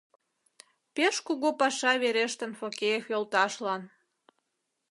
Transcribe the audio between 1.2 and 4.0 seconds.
кугу паша верештын Фокеев йолташлан.